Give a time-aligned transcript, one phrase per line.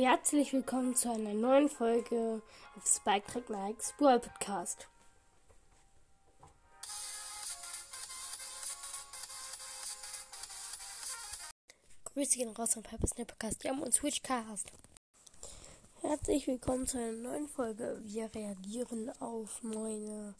[0.00, 2.40] Herzlich willkommen zu einer neuen Folge
[2.76, 4.86] auf Spike Track Nikes Brawl Podcast.
[12.04, 14.70] Grüße gehen raus an Pepper Snappercast, Jam und Switchcast.
[16.02, 18.00] Herzlich willkommen zu einer neuen Folge.
[18.04, 20.36] Wir reagieren auf meine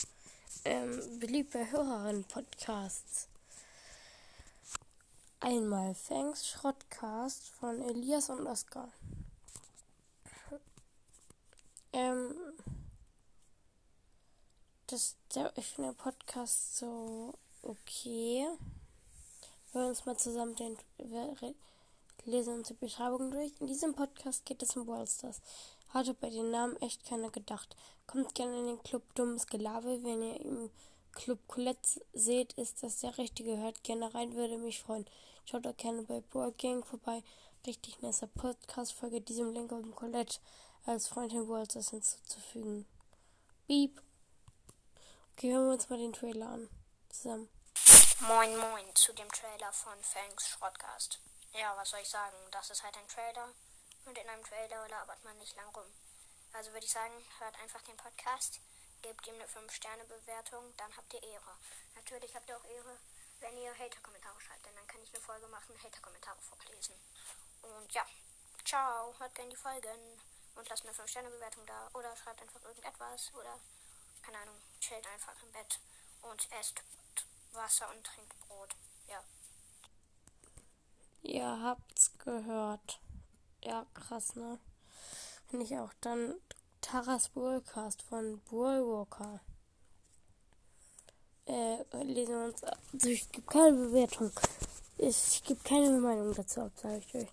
[0.67, 3.27] ähm, beliebte Hörerin-Podcasts.
[5.41, 8.93] Einmal Fangs Schrottcast von Elias und Oskar.
[11.93, 12.35] Ähm,
[14.87, 18.47] das, der, ich finde der Podcast so okay.
[19.73, 21.37] Wir hören uns mal zusammen den, wir
[22.25, 23.53] lesen uns die Beschreibung durch.
[23.61, 25.41] In diesem Podcast geht es um Wallstars.
[25.91, 27.77] Hatte bei den Namen echt keiner gedacht.
[28.07, 30.03] Kommt gerne in den Club Dummes Gelaber.
[30.03, 30.71] Wenn ihr im
[31.13, 33.59] Club Colette seht, ist das der richtige.
[33.59, 35.07] Hört gerne rein, würde mich freuen.
[35.45, 37.23] Schaut auch gerne bei Board Gang vorbei.
[37.67, 39.21] Richtig nice Podcast-Folge.
[39.21, 40.41] Diesem Link dem Colette
[40.87, 42.87] als Freundin Walters hinzuzufügen.
[43.67, 44.01] Beep.
[45.33, 46.71] Okay, hören wir uns mal den Trailer an.
[47.11, 47.49] Zusammen.
[48.21, 51.21] Moin Moin zu dem Trailer von Fangs Schrottcast.
[51.53, 52.37] Ja, was soll ich sagen?
[52.53, 53.53] Das ist halt ein Trailer
[54.07, 55.87] und in einem Trailer labert man nicht lang rum.
[56.53, 58.61] Also würde ich sagen, hört einfach den Podcast,
[59.03, 61.53] gebt ihm eine 5-Sterne-Bewertung, dann habt ihr Ehre.
[61.95, 62.99] Natürlich habt ihr auch Ehre,
[63.41, 66.95] wenn ihr Hater-Kommentare schreibt, denn dann kann ich eine Folge machen, Hater-Kommentare vorlesen.
[67.77, 68.05] Und ja,
[68.65, 70.21] ciao, hört gerne die Folgen
[70.55, 71.89] und lasst eine 5-Sterne-Bewertung da.
[71.95, 73.33] Oder schreibt einfach irgendetwas.
[73.35, 73.59] Oder,
[74.23, 75.81] keine Ahnung, chillt einfach im Bett
[76.23, 76.83] und esst
[77.53, 78.75] Wasser und trinkt Brot.
[79.09, 79.23] Ja.
[81.23, 83.01] Ihr habt's gehört.
[83.63, 84.59] Ja, krass, ne?
[85.49, 85.93] Finde ich auch.
[86.01, 86.41] Dann
[86.81, 89.41] Taras Broadcast von Bullwalker.
[91.47, 92.63] Äh, lesen wir uns.
[92.65, 94.31] Also ich gebe keine Bewertung.
[95.01, 97.29] Ich gebe keine Meinung dazu ab, sage ich euch.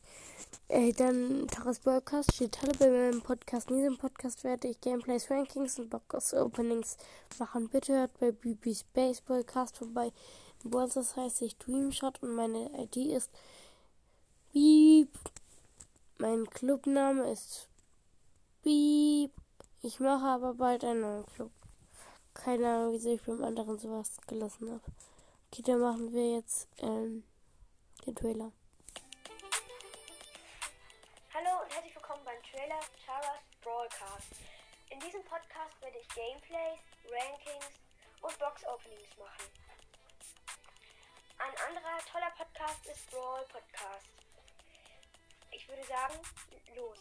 [0.68, 3.72] Äh, dann Taras Broadcast steht alle bei meinem Podcast.
[3.72, 6.98] In diesem Podcast werde ich Gameplays, Rankings und Box Openings
[7.40, 7.68] machen.
[7.70, 10.12] Bitte hört bei BB's Baseballcast vorbei.
[10.64, 13.32] Das heißt ich Dreamshot und meine ID ist
[14.54, 15.10] Beep.
[16.20, 17.68] Mein Clubname ist
[18.62, 19.32] Beep.
[19.82, 21.52] Ich mache aber bald einen neuen Club.
[22.36, 24.84] Keine Ahnung, wieso ich beim anderen sowas gelassen habe.
[25.52, 27.24] Okay, dann machen wir jetzt ähm,
[28.06, 28.52] den Trailer.
[32.56, 34.32] Trailer Taras Broadcast.
[34.90, 36.80] In diesem Podcast werde ich Gameplays,
[37.12, 37.66] Rankings
[38.22, 39.52] und Box Openings machen.
[41.38, 44.08] Ein anderer toller Podcast ist Brawl Podcast.
[45.52, 46.18] Ich würde sagen,
[46.76, 46.98] los.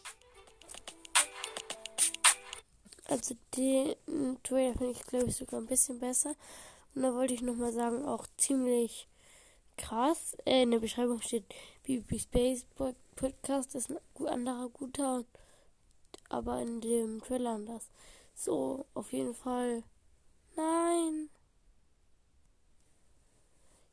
[3.07, 6.35] Also den Trailer finde ich glaube ich sogar ein bisschen besser.
[6.95, 9.07] Und da wollte ich nochmal sagen, auch ziemlich
[9.77, 10.35] krass.
[10.45, 11.45] Äh, in der Beschreibung steht
[11.83, 12.65] BB Space
[13.15, 15.23] Podcast ist ein anderer guter
[16.29, 17.89] aber in dem Trailer anders.
[18.33, 19.83] So, auf jeden Fall.
[20.55, 21.29] Nein.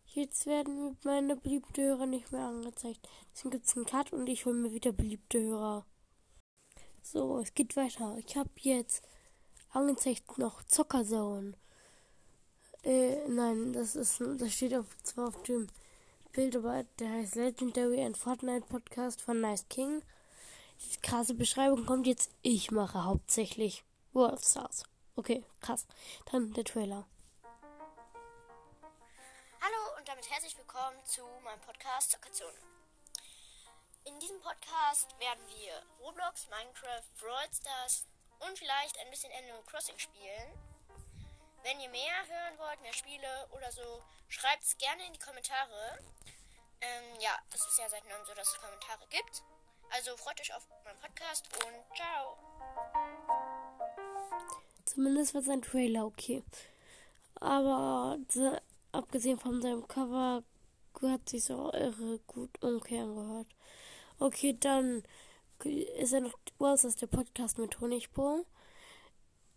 [0.07, 3.09] Jetzt werden meine beliebten Hörer nicht mehr angezeigt.
[3.33, 5.87] Deswegen gibt es einen Cut und ich hole mir wieder beliebte Hörer.
[7.03, 8.17] So, es geht weiter.
[8.19, 9.03] Ich habe jetzt
[9.71, 11.55] angezeigt noch Zockerzone.
[12.85, 15.69] Äh, nein, das ist, das steht auf, zwar auf dem
[16.33, 20.03] Bild, aber der heißt Legendary and Fortnite Podcast von Nice King.
[20.81, 22.33] Die krasse Beschreibung kommt jetzt.
[22.43, 24.83] Ich mache hauptsächlich World Stars.
[25.15, 25.87] Okay, krass.
[26.31, 27.07] Dann der Trailer.
[29.61, 32.59] Hallo und damit herzlich willkommen zu meinem Podcast Zockerzone.
[34.07, 38.09] In diesem Podcast werden wir Roblox, Minecraft, Brawl Stars
[38.41, 40.51] und vielleicht ein bisschen Animal Crossing spielen.
[41.63, 45.99] Wenn ihr mehr hören wollt, mehr Spiele oder so, schreibt es gerne in die Kommentare.
[46.81, 49.43] Ähm, ja, das ist ja seit neuem so, dass es Kommentare gibt.
[49.91, 52.37] Also freut euch auf meinen Podcast und ciao.
[54.85, 56.43] Zumindest wird sein Trailer okay.
[57.37, 58.19] Aber
[58.91, 60.43] abgesehen von seinem Cover
[61.03, 63.49] hat sich so irre gut umkehren angehört.
[64.19, 65.03] Okay, dann
[65.65, 68.47] ist er noch Ballstars, der Podcast mit Honigbo.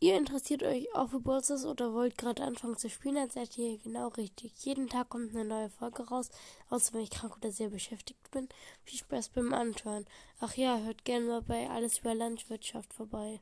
[0.02, 3.78] Ihr interessiert euch auch für Ballstars oder wollt gerade anfangen zu spielen, dann seid ihr
[3.78, 4.52] genau richtig.
[4.66, 6.30] Jeden Tag kommt eine neue Folge raus,
[6.70, 8.50] außer wenn ich krank oder sehr beschäftigt bin.
[8.84, 10.06] Viel Spaß beim Anschauen.
[10.42, 13.42] Ach ja, hört gerne mal bei Alles über Landwirtschaft vorbei.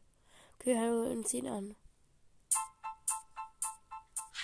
[0.55, 1.75] Okay, hören uns ihn an.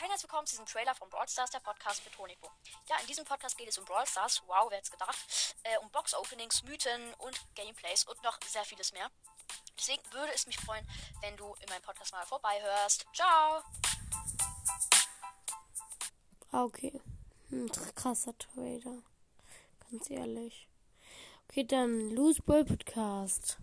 [0.01, 2.49] Hi, herzlich willkommen zu diesem Trailer von Brawl Stars, der Podcast mit Honigbo.
[2.89, 5.91] Ja, in diesem Podcast geht es um Brawl Stars, wow, wer hätte gedacht, äh, um
[5.91, 9.11] Box-Openings, Mythen und Gameplays und noch sehr vieles mehr.
[9.77, 10.85] Deswegen würde es mich freuen,
[11.21, 13.05] wenn du in meinem Podcast mal vorbeihörst.
[13.13, 13.61] Ciao!
[16.51, 17.01] Ah, okay.
[17.51, 19.01] Ein krasser Trader.
[19.89, 20.67] Ganz ehrlich.
[21.47, 23.57] Okay, dann Loose Ball Podcast.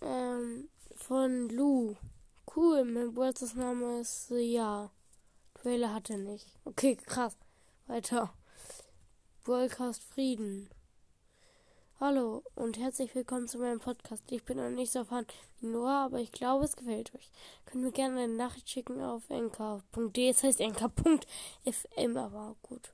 [0.00, 1.96] Ähm, von Lou.
[2.54, 4.90] Cool, mein Geburtstagsname ist ja.
[5.54, 6.46] Trailer hat er nicht.
[6.64, 7.36] Okay, krass.
[7.86, 8.32] Weiter.
[9.42, 10.70] Broadcast Frieden.
[12.00, 14.24] Hallo und herzlich willkommen zu meinem Podcast.
[14.28, 15.24] Ich bin noch nicht so fan
[15.60, 17.30] wie Noah, aber ich glaube, es gefällt euch.
[17.66, 20.28] Könnt mir gerne eine Nachricht schicken auf enka.de.
[20.28, 22.92] Es heißt enka.fm, aber gut.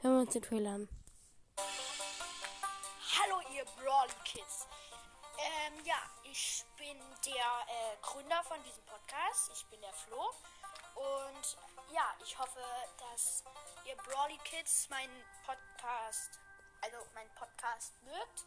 [0.00, 0.88] Hören wir uns den Trailer an.
[1.56, 4.66] Hallo ihr Brawly Kids.
[5.38, 5.96] Ähm, ja,
[6.30, 9.50] ich bin der äh, Gründer von diesem Podcast.
[9.54, 10.20] Ich bin der Flo.
[10.94, 11.56] Und
[11.94, 12.60] ja, ich hoffe,
[12.98, 13.44] dass
[13.88, 16.38] ihr Brawly Kids meinen Podcast,
[16.82, 18.44] also meinen Podcast mögt.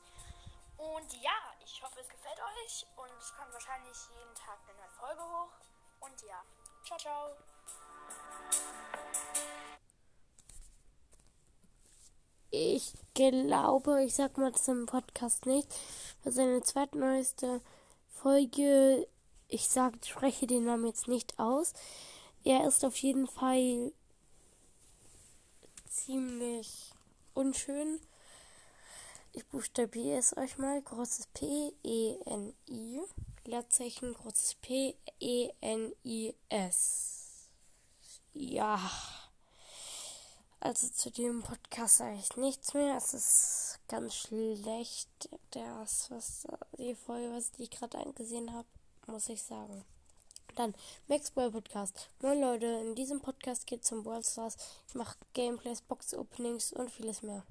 [0.78, 2.86] Und ja, ich hoffe, es gefällt euch.
[2.98, 5.52] Und es kommt wahrscheinlich jeden Tag eine neue Folge hoch.
[6.00, 6.44] Und ja,
[6.84, 7.30] ciao, ciao.
[12.52, 15.68] Ich glaube, ich sag mal im Podcast nicht,
[16.24, 17.62] weil seine zweitneueste
[18.10, 19.08] Folge,
[19.48, 21.74] ich sag, ich spreche den Namen jetzt nicht aus.
[22.44, 23.92] Er ist auf jeden Fall
[25.90, 26.92] ziemlich
[27.34, 28.00] unschön.
[29.36, 30.80] Ich buchstabiere es euch mal.
[30.80, 33.02] Großes P, E, N, I.
[33.46, 37.50] Leerzeichen, großes P, E, N, I, S.
[38.34, 38.80] Ja.
[40.60, 42.96] Also zu dem Podcast sage ich nichts mehr.
[42.96, 45.10] Es ist ganz schlecht.
[45.50, 46.46] Das, was
[46.78, 48.68] die Folge, was ich gerade angesehen habe,
[49.08, 49.84] muss ich sagen.
[50.54, 50.76] Dann
[51.08, 52.08] Maxwell Podcast.
[52.22, 54.58] Moin Leute, in diesem Podcast geht es um World Stars.
[54.88, 57.44] Ich mache Gameplays, Box Openings und vieles mehr.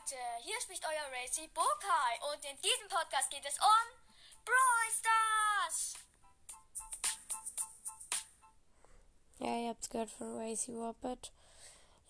[0.00, 5.94] Leute, hier spricht euer Racy Bokai und in diesem Podcast geht es um Brawl Stars.
[9.38, 11.32] Ja, ihr habt's gehört von Racy Robert.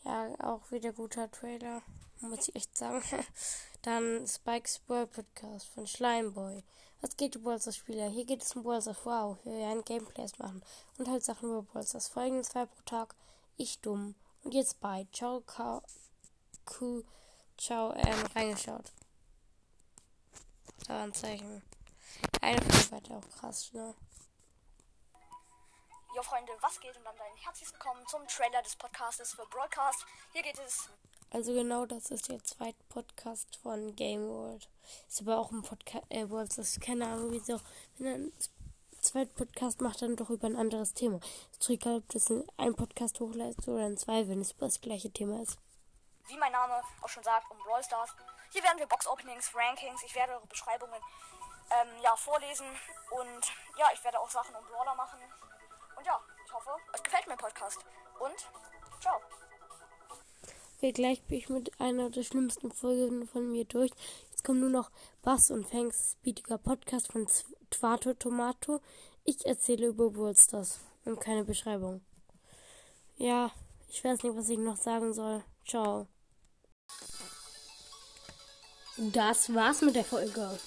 [0.05, 1.83] Ja, auch wieder guter Trailer,
[2.21, 3.03] muss ich echt sagen.
[3.83, 6.63] Dann Spikes World Podcast von Schleimboy.
[7.01, 8.09] Was geht über Ballstars Spieler?
[8.09, 9.05] Hier geht es um Ballstars.
[9.05, 10.63] Wow, wir werden Gameplays machen
[10.99, 12.09] und halt Sachen über Ballstars.
[12.09, 13.17] Folgende zwei pro Tag.
[13.57, 14.15] Ich dumm.
[14.45, 15.09] Und jetzt bye.
[15.13, 15.83] Ciao, Ka
[16.67, 17.03] Ku.
[17.61, 18.91] Ciao, ähm, reingeschaut.
[20.87, 21.62] Da war ein Zeichen.
[22.41, 23.95] Eine Folge war auch krass, ne?
[26.17, 30.07] Jo Freunde, was geht und dann ein herzliches Willkommen zum Trailer des Podcastes für Broadcast.
[30.33, 30.89] Hier geht es
[31.29, 34.67] Also genau das ist der zweite Podcast von Game World.
[35.06, 37.61] Ist aber auch ein Podcast, äh, World, das ist keine Ahnung wieso.
[37.99, 38.33] Wenn er einen
[39.03, 41.21] zweiten Podcast macht, dann doch über ein anderes Thema.
[41.53, 44.81] Ist doch egal, ob das ein Podcast hochlässt oder ein zwei, wenn es über das
[44.81, 45.59] gleiche Thema ist.
[46.31, 48.11] Wie mein Name auch schon sagt, um Brawl Stars.
[48.53, 51.00] Hier werden wir Box-Openings, Rankings, ich werde eure Beschreibungen
[51.71, 52.67] ähm, ja, vorlesen
[53.11, 55.19] und ja, ich werde auch Sachen um Brawler machen.
[55.97, 57.79] Und ja, ich hoffe, euch gefällt mein Podcast.
[58.19, 58.49] Und
[59.00, 59.21] ciao.
[60.77, 63.91] Okay, gleich bin ich mit einer der schlimmsten Folgen von mir durch.
[64.31, 64.91] Jetzt kommen nur noch
[65.23, 67.29] Bass und Fangs speediger Podcast von
[67.71, 68.81] Twato Tomato.
[69.25, 72.00] Ich erzähle über Wursters und keine Beschreibung.
[73.17, 73.50] Ja,
[73.88, 75.44] ich weiß nicht, was ich noch sagen soll.
[75.67, 76.06] Ciao.
[78.97, 80.59] Das war's mit der Folge.